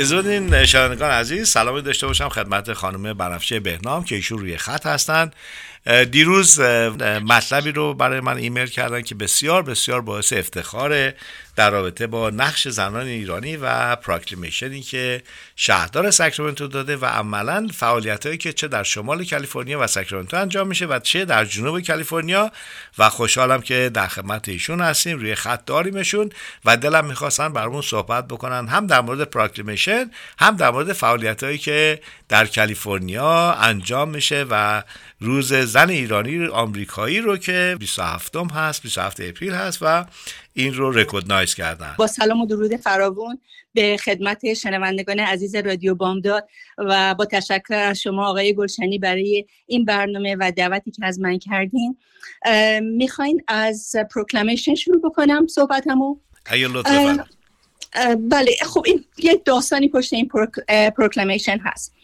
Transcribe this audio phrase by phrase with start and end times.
[0.00, 5.34] اجازه شنوندگان عزیز سلامی داشته باشم خدمت خانم بنفشه بهنام که ایشون روی خط هستند
[6.10, 11.16] دیروز مطلبی رو برای من ایمیل کردن که بسیار بسیار باعث افتخاره
[11.56, 15.22] در رابطه با نقش زنان ایرانی و پراکلیمیشنی که
[15.56, 20.68] شهردار ساکرامنتو داده و عملا فعالیت هایی که چه در شمال کالیفرنیا و ساکرامنتو انجام
[20.68, 22.52] میشه و چه در جنوب کالیفرنیا.
[22.98, 26.30] و خوشحالم که در خدمت ایشون هستیم روی خط داریمشون
[26.64, 31.58] و دلم می‌خواستن برامون صحبت بکنن هم در مورد پراکلیمیشن هم در مورد فعالیت هایی
[31.58, 34.82] که در کالیفرنیا انجام میشه و
[35.20, 40.06] روز زن ایرانی آمریکایی رو که 27 هست 27 اپریل هست و
[40.52, 41.94] این رو رکودنایز کردن.
[41.98, 43.38] با سلام و درود فراوون
[43.74, 46.48] به خدمت شنوندگان عزیز رادیو بامداد
[46.78, 51.38] و با تشکر از شما آقای گلشنی برای این برنامه و دعوتی که از من
[51.38, 51.96] کردین.
[52.82, 56.16] می‌خواین از proclamation شروع بکنم صحبتمو؟
[58.18, 60.30] بله خب این یک داستانی پشت این
[60.96, 61.94] proclamation هست.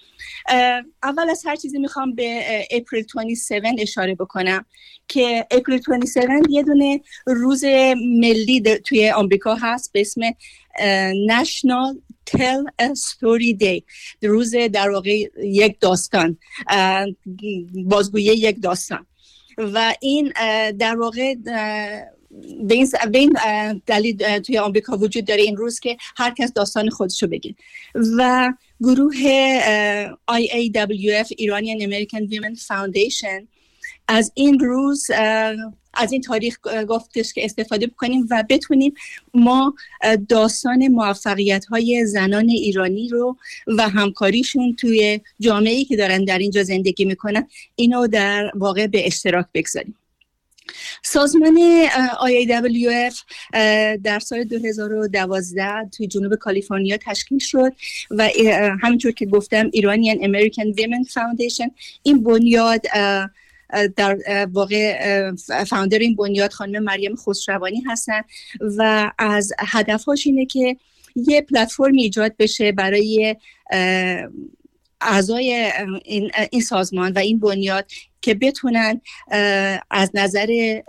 [1.02, 4.64] اول از هر چیزی می‌خوام به April 27 اشاره بکنم
[5.08, 7.64] که April 27 یه دونه روز
[8.20, 10.20] ملی توی آمریکا هست به اسم
[12.30, 13.80] Tell a Story Day
[14.22, 16.38] روز در واقع یک داستان
[17.74, 19.06] بازگویی یک داستان.
[19.58, 20.32] و این
[20.78, 21.34] در واقع
[22.62, 22.74] به
[23.14, 23.32] این,
[23.86, 27.54] دلیل توی آمریکا وجود داره این روز که هر کس داستان خودشو بگه.
[28.18, 29.16] و گروه
[30.30, 33.46] IAWF Iranian American Women Foundation.
[34.08, 35.10] از این روز
[35.94, 38.94] از این تاریخ گفتش که استفاده بکنیم و بتونیم
[39.34, 39.74] ما
[40.28, 43.36] داستان موفقیت های زنان ایرانی رو
[43.66, 49.46] و همکاریشون توی جامعه که دارن در اینجا زندگی می‌کنن اینو در واقع به اشتراک
[49.54, 49.94] بگذاریم.
[51.02, 51.58] سازمان
[52.12, 53.14] IAWF
[54.02, 57.72] در سال 2012 توی جنوب کالیفرنیا تشکیل شد
[58.10, 58.28] و
[58.82, 61.70] همینطور که گفتم ایرانیان امریکن ویمن فاوندیشن
[62.02, 62.80] این بنیاد
[63.96, 65.30] در واقع
[65.66, 68.20] فاوندر این بنیاد خانم مریم خسروانی هستن
[68.60, 70.76] و از هدفهاش اینه که
[71.16, 73.36] یه پلتفرمی ایجاد بشه برای
[75.00, 75.72] اعضای
[76.04, 77.90] این, این سازمان و این بنیاد
[78.26, 79.00] که بتونن
[79.90, 80.80] از نظر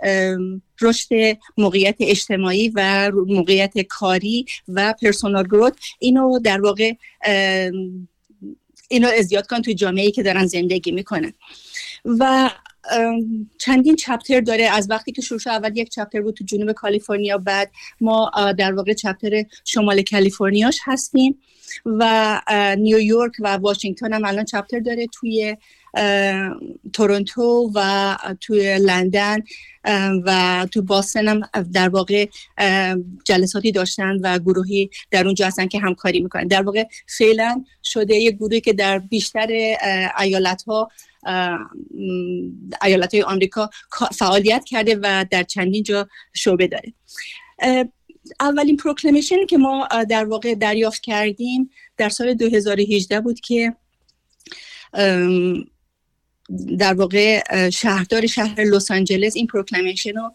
[0.80, 1.08] رشد
[1.58, 6.92] موقعیت اجتماعی و موقعیت کاری و پرسونال گروت اینو در واقع
[8.88, 11.32] اینو ازیاد کن توی جامعه که دارن زندگی می‌کنن.
[12.04, 12.50] و
[13.58, 14.64] چندین چپتر داره.
[14.64, 17.70] از وقتی که شروع اول یک چپتر بود تو جنوب کالیفرنیا بعد
[18.00, 21.38] ما در واقع چپتر شمال کالیفرنیاش هستیم
[21.86, 22.40] و
[22.78, 25.56] نیویورک و واشنگتن هم الان چپتر داره توی
[26.92, 29.38] تورنتو و توی لندن
[30.24, 31.40] و تو باستن هم
[31.72, 32.26] در واقع
[33.24, 36.46] جلساتی داشتن و گروهی در اونجا هستن که همکاری می‌کنن.
[36.46, 36.84] در واقع
[37.18, 39.48] فعلا شده یه گروهی که در بیشتر
[40.20, 40.90] ایالت ها
[42.82, 43.70] ایالت های آمریکا
[44.12, 46.92] فعالیت کرده و در چندین جا شعبه داره.
[48.40, 53.74] اولین پروکلمیشن که ما در واقع دریافت کردیم در سال 2018 بود که
[56.78, 60.32] در واقع شهردار شهر لس آنجلس این پروکلمیشن رو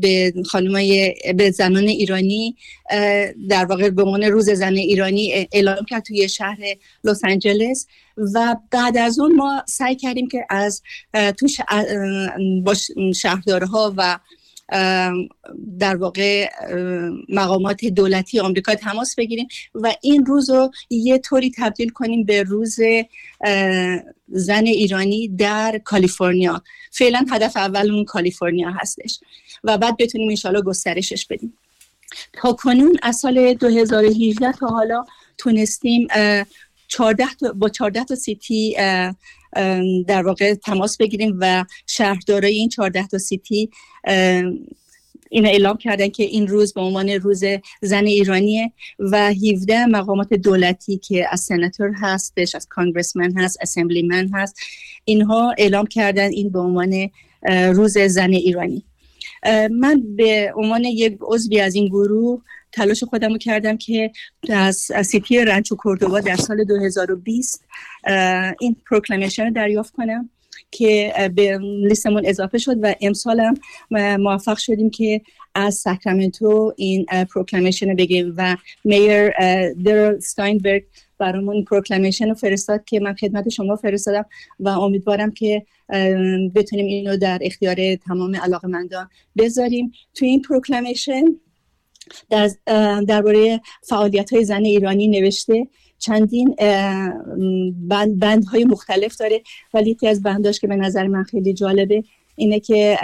[0.00, 2.56] به خانمای به زنان ایرانی
[3.48, 6.58] در واقع به عنوان روز زن ایرانی اعلام کرد توی شهر
[7.04, 7.86] لس آنجلس
[8.34, 10.82] و بعد از اون ما سعی کردیم که از
[11.38, 11.46] تو
[13.14, 14.18] شهردارها و
[15.78, 16.48] در واقع
[17.28, 22.78] مقامات دولتی آمریکا تماس بگیریم و این روز رو یه طوری تبدیل کنیم به روز
[24.28, 26.62] زن ایرانی در کالیفرنیا.
[26.90, 29.20] فعلا هدف اولمون کالیفرنیا هستش
[29.64, 31.58] و بعد بتونیم انشالله گسترشش بدیم.
[32.32, 35.04] تا کنون از سال 2018 تا حالا
[35.38, 36.06] تونستیم
[36.88, 38.76] 14 با 14 تا سیتی
[40.06, 43.70] در واقع تماس بگیریم و شهردارای این 14 تا سیتی
[45.30, 47.44] این اعلام کردن که این روز به عنوان روز
[47.82, 54.56] زن ایرانیه و 17 مقامات دولتی که از سناتور هستش از کانگرسمن هست اسمبلیمن هست
[55.04, 57.10] اینها اعلام کردن این به عنوان
[57.72, 58.84] روز زن ایرانی.
[59.70, 62.42] من به عنوان یک عضوی از این گروه
[62.72, 64.10] تلاش خودم کردم که
[64.48, 67.64] از city رنچو کوردووا در سال 2020
[68.60, 70.30] این proclamation رو دریافت کنم
[70.70, 73.56] که به لیستمون اضافه شد و امسال هم
[74.16, 75.20] موفق شدیم که
[75.54, 79.30] از ساکرامنتو این proclamation رو بگیریم و mayor
[79.72, 80.82] درل ستاینبرگ
[81.18, 84.24] برامون proclamation رو فرستاد که من خدمت شما فرستادم
[84.60, 85.66] و امیدوارم که
[86.54, 89.92] بتونیم اینو در اختیار تمام علاقمندان بذاریم.
[90.14, 91.22] تو این پروکلمیشن
[92.30, 92.50] در
[93.08, 95.66] درباره فعالیت های زن ایرانی نوشته
[95.98, 96.54] چندین
[97.88, 99.42] بند, بندهای مختلف داره
[99.74, 102.04] ولی یکی از بنداش که به نظر من خیلی جالبه
[102.36, 102.98] اینه که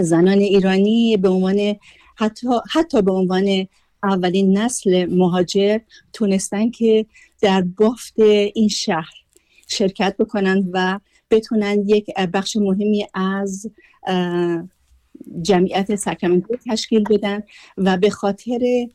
[0.00, 1.76] زنان ایرانی به عنوان
[2.16, 3.66] حتی, حتی به عنوان
[4.02, 5.78] اولین نسل مهاجر
[6.12, 7.06] تونستن که
[7.40, 8.20] در بافت
[8.54, 9.14] این شهر
[9.68, 11.00] شرکت بکنن و
[11.30, 13.70] بتونن یک بخش مهمی از
[15.42, 17.42] جمعیت ساکرامنتو تشکیل بدن
[17.78, 18.88] و به خاطر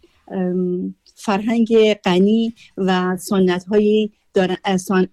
[1.15, 4.09] فرهنگ غنی و سنت های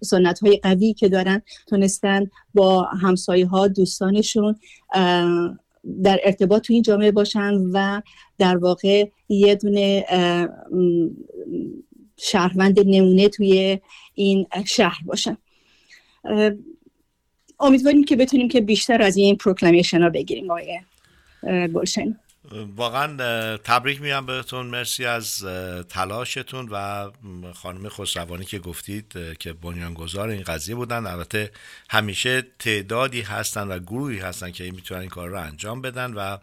[0.01, 4.55] سنت های قوی که دارن تونستن با همسایه ها دوستانشون
[6.03, 8.01] در ارتباط تو این جامعه باشن و
[8.37, 10.05] در واقع یه دونه
[12.17, 13.79] شهروند نمونه توی
[14.13, 15.37] این شهر باشن.
[17.63, 20.79] امیدواریم که بتونیم که بیشتر از این پروکلامیشن ها بگیریم آقای
[21.73, 22.15] گلشن.
[22.75, 24.65] واقعا تبریک میگم بهتون.
[24.65, 25.45] مرسی از
[25.89, 27.09] تلاشتون و
[27.53, 31.07] خانم خسروانی که گفتید که بنیانگذار این قضیه بودن.
[31.07, 31.51] البته
[31.89, 36.37] همیشه تعدادی هستن و گروهی هستن که می‌تونن این کار رو انجام بدن و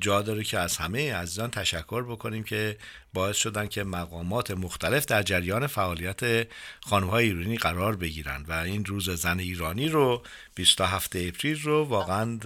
[0.00, 2.76] جا داره که از همه عزیزان تشکر بکنیم که
[3.12, 6.46] باعث شدن که مقامات مختلف در جریان فعالیت
[6.80, 10.22] خانمهای ایرانی قرار بگیرن و این روز زن ایرانی رو
[10.54, 12.38] 27 اپریل رو واقعا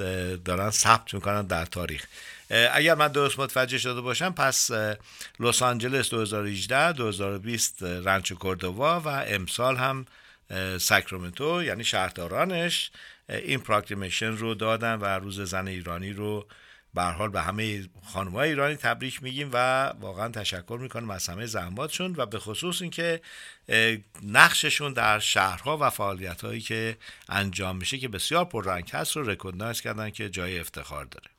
[0.45, 2.07] دارن ثبت می‌کنن در تاریخ.
[2.51, 4.71] اگر من درست متوجه شده باشم پس
[5.41, 10.07] لس آنجلس 2018 2020 رنچ کوردووا و امسال هم
[10.79, 12.91] ساکرامنتو یعنی شهردارانش
[13.29, 16.47] این پراکلیمیشن رو دادن و روز زن ایرانی رو
[16.95, 22.15] به حال به همه خانم‌های ایرانی تبریک میگیم و واقعا تشکر می‌کنیم از همه زحماتشون
[22.17, 23.21] و به خصوص اینکه
[24.23, 26.97] نقششون در شهرها و فعالیت‌هایی که
[27.29, 31.31] انجام میشه که بسیار پررنگ هست رو رکگنایز کردن که جای افتخار داره.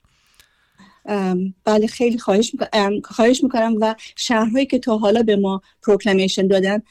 [1.64, 6.82] بله خیلی خواهش می‌کنم خواهش می‌کنم و شهرهایی که تا حالا به ما پروکلمیشن دادن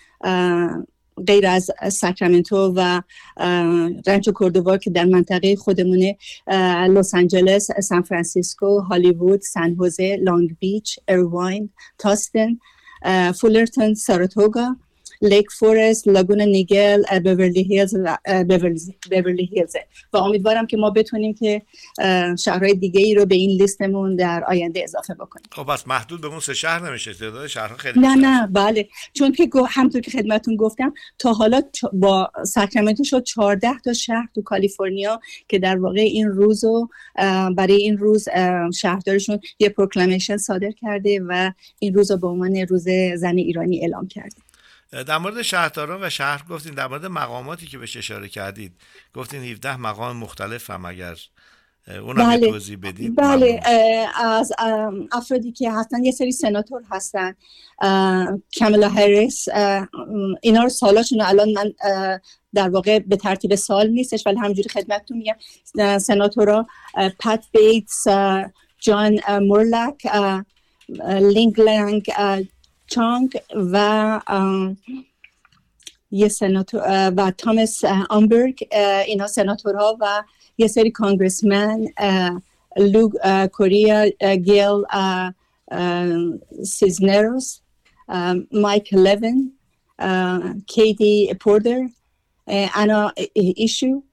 [1.26, 3.00] غیر از ساکرامنتو و
[4.06, 6.16] رنچو کوردووا که در منطقه خودمونه
[6.88, 12.58] لس آنجلس سان فرانسیسکو هالیوود سان هوزه لانگ بیچ ارواین تاستن
[13.34, 14.76] فولرتون ساراتوگا.
[15.24, 17.94] لیک فورست لاگونا نیگل بیورلی هیلز
[19.10, 19.76] بیورلی هیلز
[20.12, 21.62] و امیدوارم که ما بتونیم که
[22.44, 25.44] شهرهای دیگه ای رو به این لیستمون در آینده اضافه بکنیم.
[25.52, 27.14] خب بس محدود به اون سه شهر نمیشه.
[27.14, 28.88] تعداد شهرها خیلی نه نه بله.
[29.12, 31.62] چون که همونطور که خدمتتون گفتم تا حالا
[31.92, 36.88] با ساکرامنتو شد 14 تا شهر تو کالیفرنیا که در واقع این روزو
[37.56, 38.28] برای این روز
[38.74, 44.08] شهردارشون یه پروکلمیشن صادر کرده و این روز رو به عنوان روز زن ایرانی اعلام
[44.08, 44.36] کرده.
[44.92, 48.72] در مورد شهرداران و شهر گفتین در مورد مقاماتی که بهش اشاره کردید.
[49.14, 51.16] گفتین 17 مقام مختلف هم اگر
[51.88, 52.50] اون بله.
[52.50, 53.60] توضیح بدید بله
[54.14, 54.52] از
[55.12, 57.34] افرادی که هستن یه سری سناتور هستن.
[58.58, 59.48] کامالا هریس
[60.42, 61.72] اینا رو سالاشون الان من
[62.54, 65.98] در واقع به ترتیب سال نیستش ولی همجوری خدمتتون میگم.
[65.98, 66.66] سناتورا
[67.18, 68.06] پت بیتس
[68.78, 70.06] جان مورلک
[71.08, 72.10] لینگ لینگ
[72.87, 74.21] چانگ و
[76.11, 78.67] یه سناتور و تامس آمبرگ
[79.07, 80.23] اینا سناتورها و
[80.57, 81.85] یه سری کانگرسمن
[82.77, 83.11] لوگ
[83.45, 84.83] کوریا گیل
[86.65, 87.59] سیزنروس
[88.51, 89.51] مایک لوین
[90.67, 91.81] کیدی پوردر
[92.47, 94.03] انا ایشو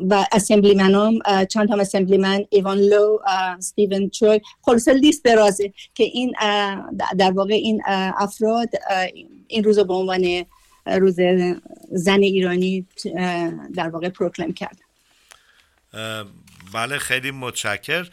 [0.00, 3.18] و assemblyman هم چند هم assemblyman ایوان لو
[3.60, 4.40] ستیون چوی.
[4.62, 6.34] خلاصه لیست درازه که این
[7.18, 7.82] در واقع این
[8.16, 8.68] افراد
[9.48, 10.44] این روز به عنوان
[10.86, 11.16] روز
[11.92, 12.86] زن ایرانی
[13.74, 14.78] در واقع proclaim کرد.
[16.74, 18.08] بله خیلی متشکر.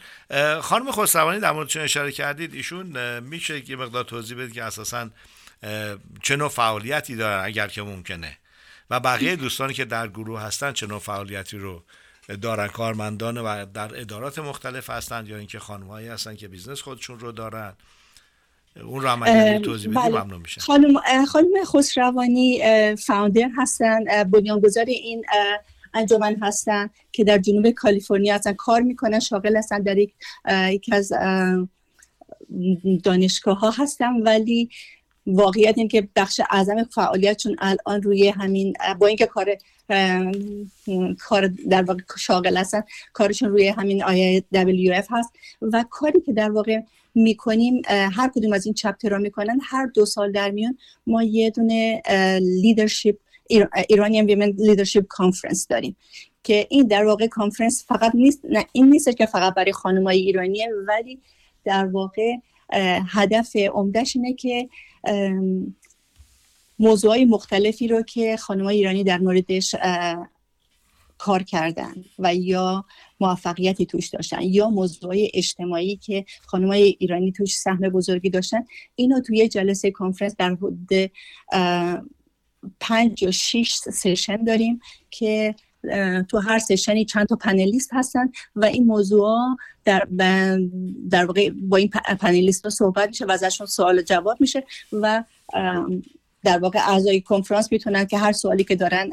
[0.60, 5.10] خانم خسروانی در مورد چون اشاره کردید ایشون میشه یه مقدار توضیح بدید که اساسا
[6.22, 8.38] چه نوع فعالیتی دارن اگر که ممکنه.
[8.92, 11.82] و بقیه دوستانی که در گروه هستن چه نوع فعالیتی رو
[12.42, 17.32] دارن کارمندان و در ادارات مختلف هستند یا اینکه خانمهایی هستن که business خودشون رو
[17.32, 17.72] دارن.
[18.84, 20.22] اون رو عملی توضیح بدید بله.
[20.22, 22.62] ممنون میشه خانم خانم خسروانی
[22.96, 25.24] فاوندر هستن بنیانگذار این
[25.94, 28.52] انجمن هستن که در جنوب کالیفرنیا هستن.
[28.52, 30.14] کار می‌کنن شاغل هستن در یک
[30.50, 31.12] یکی از
[33.04, 34.22] دانشگاه ها هستن.
[34.22, 34.70] ولی
[35.26, 39.56] واقعیت این که بخش اعظم فعالیتشون الان روی همین با اینکه کار
[41.18, 46.50] کار در واقع شاغل هستن کارشون روی همین آیه WF هست و کاری که در
[46.50, 46.80] واقع
[47.14, 52.02] می‌کنیم هر کدوم از این چپترها می‌کنن هر دو سال در میون ما یه دونه
[52.40, 53.14] leadership
[53.88, 55.96] Iranian Women Leadership Conference داریم
[56.42, 60.68] که این در واقع کانفرنس فقط نیست نه این نیست که فقط برای خانمای ایرانیه
[60.88, 61.18] ولی
[61.64, 62.32] در واقع
[63.08, 64.68] هدف عمدهش اینه که
[66.78, 69.74] موضوعی مختلفی رو که خانمای ایرانی در موردش
[71.18, 72.84] کار کردن و یا
[73.20, 78.64] موفقیتی توش داشتن یا موضوع اجتماعی که خانمای ایرانی توش سهم بزرگی داشتن
[78.94, 80.88] اینو توی جلسه کنفرانس در حدود
[82.80, 85.54] پنج یا شش سشن داریم که
[86.28, 89.38] تو هر سشنی چند تا پنلیست هستن و این موضوع
[89.84, 90.08] در
[91.10, 91.88] در واقع با این
[92.20, 95.24] پنلیست ها صحبت میشه و ازشون سوال جواب میشه و
[96.44, 99.10] در واقع اعضای کنفرانس می‌تونن که هر سوالی که دارن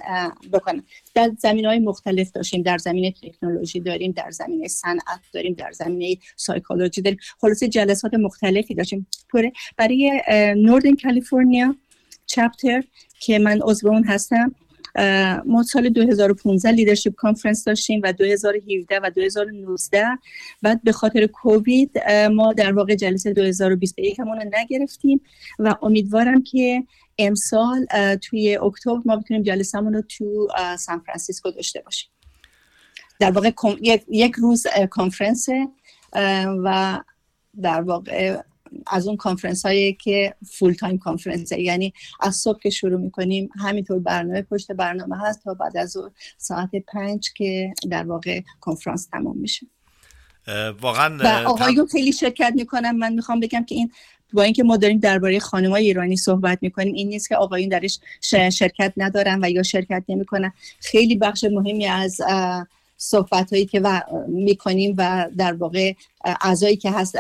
[0.54, 0.84] بکنن.
[1.14, 6.18] در زمین های مختلف داشتیم در زمینه تکنولوژی داریم در زمینه صنعت داریم در زمینه
[6.36, 7.20] سایکولوژی داریم.
[7.42, 9.08] خلاصه جلسات مختلفی داشتیم.
[9.78, 10.22] برای
[10.58, 11.76] Northern California
[12.26, 12.84] chapter
[13.20, 14.56] که من عضو اون هستم
[15.46, 20.06] ما سال 2015 leadership conference داشتیم و 2017 و 2019
[20.62, 21.92] بعد به خاطر کووید
[22.32, 25.22] ما در واقع جلسه 2021 همون رو نگرفتیم
[25.60, 26.84] و امیدوارم که
[27.18, 32.10] امسال توی اکتبر ما بتونیم جلسهمون رو تو سان فرانسیسکو داشته باشیم.
[33.20, 33.52] در واقع
[34.10, 35.48] یک روز کانفرنس
[36.64, 37.00] و
[37.62, 38.42] در واقع
[38.88, 44.42] از اون کانفرنس هایی که full-time conference یعنی از صبح که شروع می‌کنیم همینطور برنامه
[44.42, 45.98] پشت برنامه هست تا بعد از
[46.38, 49.68] ساعت پنج که در واقع کنفرانس تمام میشه.
[50.82, 53.92] واقعا و آقایون خیلی شرکت می‌کنم من می‌خوام بگم که این
[54.34, 58.00] با اینکه ما داریم درباره خانمای ایرانی صحبت می‌کنیم این نیست که آقایون درش
[58.52, 60.54] شرکت ندارن و یا شرکت نمی‌کنن.
[60.80, 62.22] خیلی بخش مهمی از
[63.02, 65.94] صحبت هایی که و می‌کنیم و در واقع
[66.42, 67.16] اعضایی که هست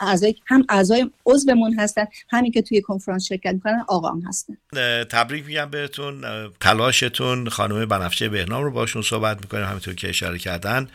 [0.00, 4.56] اعضای هم اعضای عضومون هستن همین که توی کنفرانس شرکت می‌کنن آقام هستن.
[5.04, 6.24] تبریک میگم بهتون.
[6.60, 10.88] تلاشتون خانم بنفشه بهنام رو باشون صحبت می‌کنیم همینطور که اشاره کردن.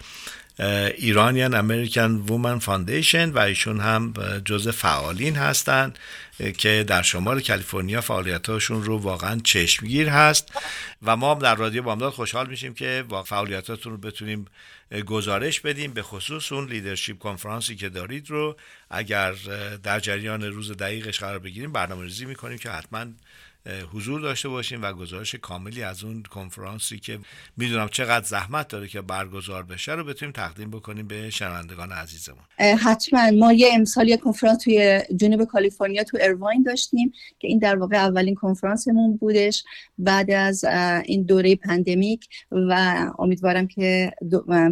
[0.59, 4.13] Iranian American Women Foundation و ایشون هم
[4.45, 5.99] جز فعالین هستند
[6.57, 10.51] که در شمال کالیفرنیا فعالیتاشون رو واقعا چشمگیر هست.
[11.03, 14.45] و ما در رادیو بامداد خوشحال میشیم که فعالیتاتون رو بتونیم
[15.05, 18.57] گزارش بدیم به خصوص اون لیدرشپ کنفرانسی که دارید رو.
[18.89, 19.33] اگر
[19.83, 23.05] در جریان روز دقیقش قرار بگیریم برنامه ریزی می‌کنیم که حتما
[23.93, 27.19] حضور داشته باشیم و گزارش کاملی از اون کنفرانسی که
[27.57, 32.43] می‌دونم چقدر زحمت داره که برگزار بشه رو بتونیم تقدیم بکنیم به شنوندگان عزیزمون.
[32.59, 33.31] حتما.
[33.31, 37.97] ما یه امسال یه کنفرانس توی جنوب کالیفرنیا تو ارواین داشتیم که این در واقع
[37.97, 39.63] اولین کنفرانسمون بودش.
[39.97, 40.65] بعد از
[41.05, 44.11] این دوره pandemic و امیدوارم که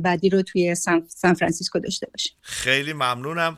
[0.04, 2.34] بعدی رو توی سان فرانسیسکو داشته باشیم.
[2.42, 3.58] خیلی ممنونم.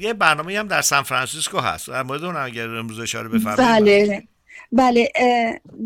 [0.00, 1.88] یه برنامه هم در سان فرانسیسکو هست.
[1.88, 3.82] در مورد اون اگر امروز اشاره بفرمایید.
[3.82, 4.28] بله.
[4.72, 5.08] بله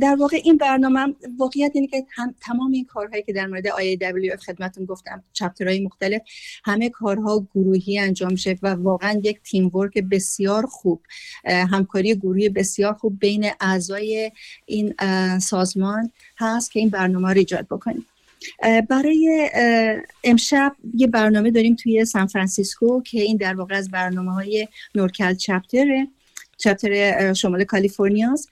[0.01, 3.65] در واقع این برنامه واقعیت اینه که هم تمام این کارهایی که در مورد
[4.01, 6.23] IAWF خدمتتون گفتم chapter های مختلف
[6.65, 11.03] همه کارها گروهی انجام میشه و واقعا یک teamwork بسیار خوب
[11.45, 14.33] همکاری گروهی بسیار خوب بین اعضای
[14.67, 14.95] این
[15.39, 18.07] سازمان هست که این برنامه رو ایجاد بکنیم.
[18.89, 19.51] برای
[20.25, 25.35] امشب یه برنامه داریم توی سان فرانسیسکو که این در واقع از برنامه های NorCal
[25.35, 26.09] chapter ه.
[26.57, 28.51] chapter شمال کالیفرنیاست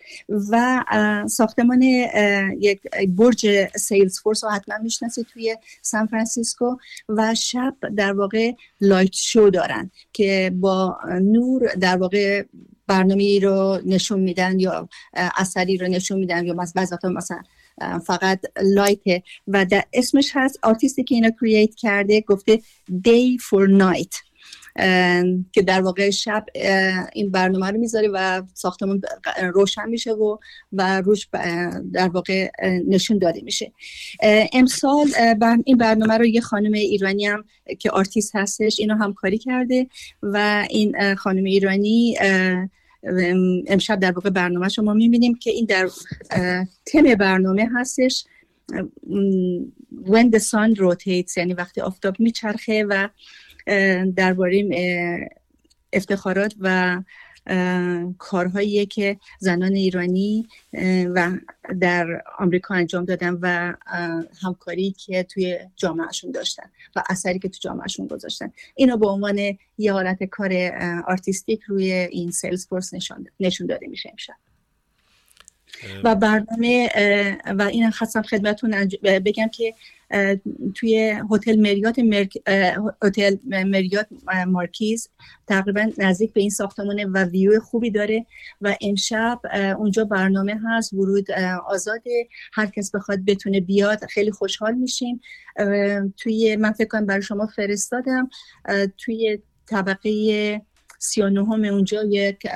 [0.51, 0.85] و
[1.29, 6.77] ساختمان یک برج Salesforce رو حتما می‌شناسید توی سان فرانسیسکو
[7.09, 12.45] و شب در واقع light show دارن که با نور در واقع
[12.87, 17.43] برنامه رو نشون میدن یا اثری رو نشون میدن یا مثلا مثلا
[17.99, 22.57] فقط light و در اسمش هست آرتیستی که اینو create کرده گفته
[22.91, 24.34] day for night.
[25.53, 26.47] که در واقع شب
[27.13, 29.03] این برنامه رو می‌ذاره و ساختمون
[29.55, 30.39] روشن میشه و
[30.73, 31.29] و روش
[31.93, 32.49] در واقع
[32.89, 33.73] نشون داده میشه.
[34.53, 35.07] امسال
[35.65, 37.45] این برنامه رو یه خانم ایرانی هم
[37.79, 39.87] که آرتیست هستش اینو همکاری کرده
[40.23, 42.17] و این خانم ایرانی
[43.67, 45.89] امشب در واقع برنامه شما می‌بینیم که این در
[46.87, 48.25] تم برنامه هستش.
[50.07, 53.09] when the sun rotates یعنی وقتی آفتاب میچرخه و
[54.17, 54.69] درباره
[55.93, 57.03] افتخارات و
[58.19, 60.49] کارهایی که زنان ایرانی
[61.15, 61.31] و
[61.81, 63.75] در آمریکا انجام دادن و
[64.43, 68.53] همکاری که توی جامعهشون داشتن و اثری که تو جامعهشون گذاشتن.
[68.75, 70.53] اینو به عنوان یه حالت کار
[71.07, 72.95] artistic روی این Salesforce
[73.41, 74.35] نشون داده میشه امشب.
[76.05, 76.89] و برنامه
[77.59, 79.75] و این خواستم خدمتون بگم که
[80.75, 82.39] توی هتل Marriott Marq...
[83.03, 84.07] هتل Marriott
[84.47, 85.09] Marquis
[85.47, 88.27] تقریبا نزدیک به این ساختمانه و ویو خوبی داره
[88.61, 89.41] و امشب
[89.79, 91.31] اونجا برنامه هست ورود
[91.67, 92.29] آزاده.
[92.53, 95.21] هر کس بخواد بتونه بیاد خیلی خوشحال میشیم.
[96.17, 98.29] توی من فکر کنم برای شما فرستادم.
[98.99, 100.63] توی طبقه
[100.99, 102.47] 39 اونجا یک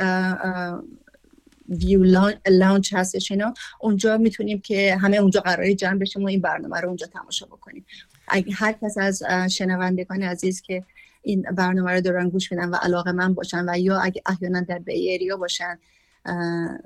[1.69, 6.81] ویو لانچ هستش اینا اونجا می‌تونیم که همه اونجا قراری جمع بشیم و این برنامه
[6.81, 7.87] رو اونجا تماشا بکنیم.
[8.29, 10.85] اگه هر کس از شنوندگان عزیز که
[11.23, 14.79] این برنامه رو دارن گوش میدن و علاقه من باشن و یا اگه احیانا در
[14.79, 15.79] به ایریا باشن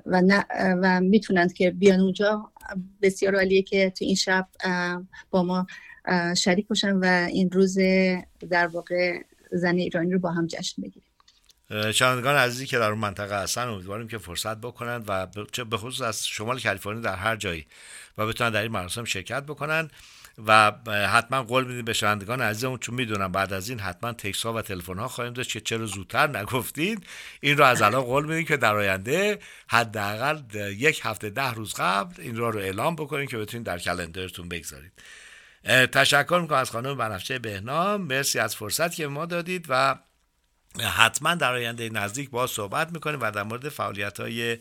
[0.05, 0.45] و, نه
[0.81, 2.51] و می‌تونند که بیان اونجا
[3.01, 4.47] بسیار عالیه که تو این شب
[5.31, 5.67] با ما
[6.37, 7.77] شریک باشن و این روز
[8.49, 9.19] در واقع
[9.51, 11.12] زن ایرانی رو با هم جشن بگیریم.
[11.93, 15.27] شنوندگان عزیزی که در اون منطقه هستن امیدواریم که فرصت بکنند و
[15.65, 17.65] به خصوص از شمال کالیفرنیا در هر جایی
[18.17, 19.89] و بتونن در این مراسم شرکت بکنن
[20.47, 24.61] و حتما قول میدیم به شنوندگان عزیزمون چون می‌دونم بعد از این حتما تکس و
[24.61, 27.07] تلفن ها خواهیم داشت که چرا زودتر نگفتید
[27.41, 32.21] این رو از الان قول میدیم که در آینده حداقل یک هفته ده روز قبل
[32.21, 34.91] این رو رو اعلام بکنیم که بتونید در کلندرتون بگذارید.
[35.91, 38.01] تشکر می‌کنم از خانم بنفشه بهنام.
[38.01, 39.95] مرسی از فرصت که ما دادید و
[40.79, 44.57] حتما در آینده نزدیک با صحبت می‌کنیم و در مورد فعالیت های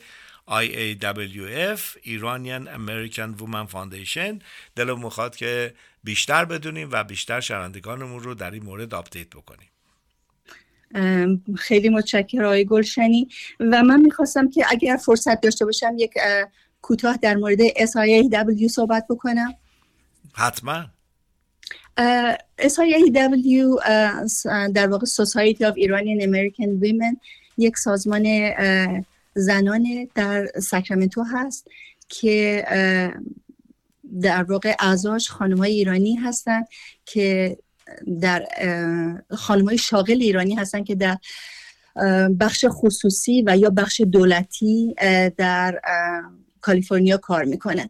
[0.49, 4.43] IAWF Iranian American Women Foundation
[4.77, 9.69] دلم می‌خواد که بیشتر بدونیم و بیشتر شنوندگانمون رو در این مورد update بکنیم.
[11.57, 13.29] خیلی متشکرم آقای گلشنی
[13.61, 16.15] و من می‌خواستم که اگر فرصت داشته باشم یک
[16.83, 19.55] کوتاه در مورد SIAW صحبت بکنم.
[20.35, 20.87] حتما.
[22.61, 23.83] SIAW
[24.75, 27.17] در واقع Society of Iranian American Women
[27.59, 28.53] یک سازمان
[29.35, 31.69] زنان در ساکرامنتو هست
[32.09, 32.65] که
[34.21, 36.67] در واقع اعضاش خانم های ایرانی هستند
[37.05, 37.57] که
[38.21, 38.47] در
[39.31, 41.17] خانم های شاغل ایرانی هستند که در
[42.41, 44.95] بخش خصوصی و یا بخش دولتی
[45.37, 45.81] در
[46.63, 47.89] کالیفرنیا کار می‌کنن.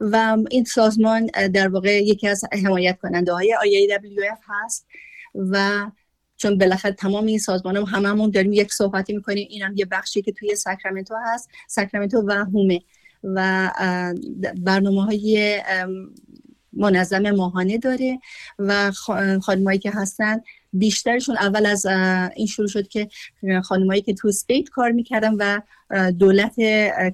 [0.00, 4.86] و این سازمان در واقع یکی از حمایت کننده های IAWF هست
[5.34, 5.86] و
[6.36, 9.46] چون بالاخره تمام این سازمان هم هممون داریم یک صحبتی می‌کنیم.
[9.50, 12.80] این هم یه بخشی که توی ساکرامنتو هست ساکرامنتو و هومه.
[13.24, 13.70] و
[14.56, 15.62] برنامه های
[16.72, 18.18] منظم ماهانه داره
[18.58, 18.92] و
[19.42, 20.40] خانمایی که هستن
[20.74, 21.86] بیشترشون اول از
[22.36, 23.08] این شروع شد که
[23.64, 25.60] خانمایی که تو استیت کار می‌کردن و
[26.10, 26.54] دولت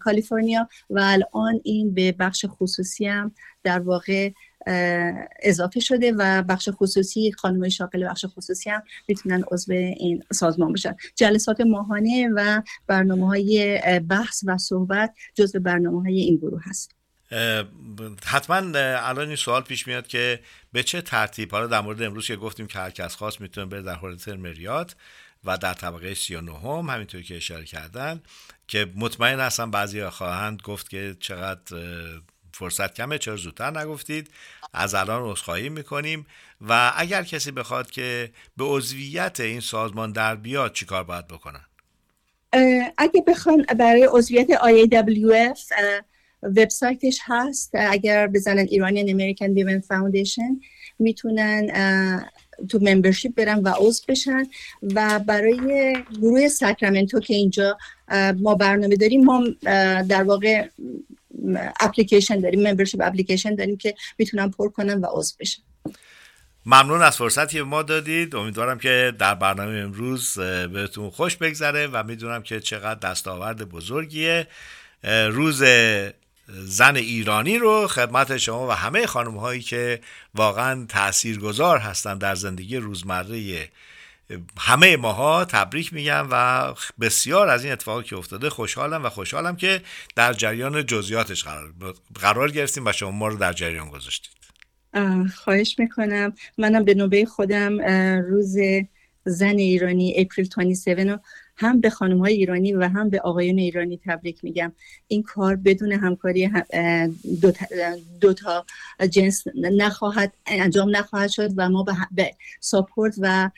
[0.00, 3.32] کالیفرنیا و الان این به بخش خصوصی هم
[3.64, 4.30] در واقع
[5.42, 10.94] اضافه شده و بخش خصوصی خانم شاغل بخش خصوصی هم می‌تونن عضو این سازمان باشن
[11.16, 16.99] جلسات ماهانه و برنامه های بحث و صحبت جزو برنامه های این گروه هست.
[18.24, 20.40] حتما الان این سوال پیش میاد که
[20.72, 23.82] به چه ترتیب؟ حالا در مورد امروز که گفتیم که هر کس خواست می‌تونه بره
[23.82, 24.94] در هتل مریات
[25.44, 28.22] و در طبقه 39 هم همینطور که اشاره کردن
[28.68, 31.76] که مطمئن هستم بعضی خواهند گفت که چقدر
[32.54, 34.30] فرصت کمه چرا زودتر نگفتید.
[34.72, 36.26] از الان عذرخواهی می‌کنیم
[36.60, 41.64] و اگر کسی بخواد که به عضویت این سازمان در بیاد چیکار باید بکنن؟
[42.98, 45.60] اگه بخوان برای عضویت IAWF
[46.42, 47.70] وبسایتش هست.
[47.74, 50.60] اگر بزنن Iranian American Women Foundation
[50.98, 51.70] می‌تونن
[52.68, 54.46] تو membership برن و عضو بشن.
[54.94, 57.78] و برای گروه ساکرامنتو که اینجا
[58.36, 59.44] ما برنامه داریم ما
[60.08, 60.68] در واقع
[61.80, 65.62] اپلیکیشن داریم membership application داریم که می‌تونن پر کنن و عضو بشن.
[66.66, 68.34] ممنون از فرصتی ما دادید.
[68.34, 70.38] امیدوارم که در برنامه امروز
[70.72, 74.46] بهتون خوش بگذره و می‌دونم که چقدر دستاورد بزرگیه.
[75.30, 75.62] روز
[76.52, 80.00] زن ایرانی رو خدمت شما و همه خانم هایی که
[80.34, 83.68] واقعا تاثیرگذار هستن در زندگی روزمره
[84.58, 86.64] همه ماها تبریک میگم و
[87.00, 89.82] بسیار از این اتفاقی که افتاده خوشحالم و خوشحالم که
[90.16, 91.72] در جریان جزئیاتش قرار
[92.14, 94.30] قرار گرفتیم و شما ما رو در جریان گذاشتید.
[95.34, 96.32] خواهش می‌کنم.
[96.58, 97.80] منم به نوبه خودم
[98.20, 98.56] روز
[99.24, 101.18] زن ایرانی اپریل 27 رو
[101.60, 104.72] هم به خانم های ایرانی و هم به آقایان ایرانی تبریک میگم.
[105.08, 106.50] این کار بدون همکاری
[107.42, 107.52] دو,
[108.20, 108.64] دو تا
[109.10, 113.50] جنس نخواهد انجام نخواهد شد و ما به ساپورت و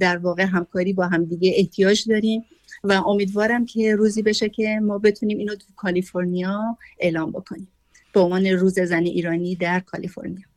[0.00, 2.44] در واقع همکاری با همدیگه احتیاج داریم
[2.84, 7.68] و امیدوارم که روزی بشه که ما بتونیم اینو تو کالیفرنیا اعلام بکنیم.
[8.12, 10.53] به عنوان روز زن ایرانی در کالیفرنیا.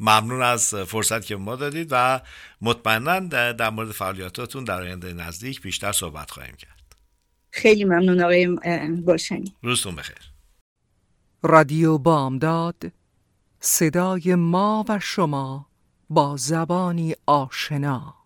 [0.00, 2.20] ممنون از فرصت که ما دادید و
[2.60, 3.18] مطمئنا
[3.52, 6.96] در مورد فعالیتاتون در آینده نزدیک بیشتر صحبت خواهیم کرد.
[7.50, 8.56] خیلی ممنون آقای
[9.06, 9.54] گلشنی.
[9.62, 10.32] روزتون بخیر.
[11.42, 12.92] رادیو بامداد
[13.60, 15.66] صدای ما و شما
[16.10, 18.19] با زبانی آشنا.